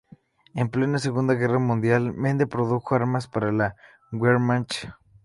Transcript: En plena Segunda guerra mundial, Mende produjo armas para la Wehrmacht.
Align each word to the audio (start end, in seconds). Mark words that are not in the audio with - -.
En 0.55 0.69
plena 0.69 0.97
Segunda 0.97 1.35
guerra 1.35 1.59
mundial, 1.59 2.03
Mende 2.21 2.47
produjo 2.53 2.95
armas 2.95 3.27
para 3.27 3.51
la 3.51 3.75
Wehrmacht. 4.11 4.89